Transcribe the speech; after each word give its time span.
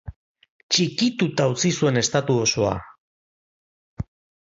Txikituta 0.75 1.47
utzi 1.53 1.73
zuen 1.81 2.01
estatu 2.03 2.41
osoa. 2.49 2.75